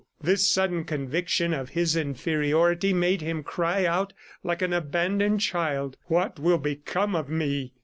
[0.19, 6.39] This sudden conviction of his inferiority made him cry out like an abandoned child, "What
[6.39, 7.73] will become of me?"